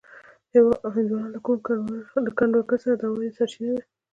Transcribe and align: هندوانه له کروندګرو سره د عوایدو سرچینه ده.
هندوانه 0.93 1.29
له 2.25 2.29
کروندګرو 2.37 2.81
سره 2.83 2.93
د 2.95 3.01
عوایدو 3.09 3.35
سرچینه 3.37 3.73
ده. 3.77 3.83